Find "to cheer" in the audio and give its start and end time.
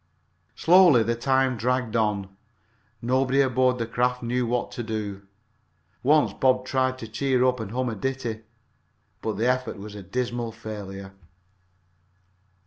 6.97-7.45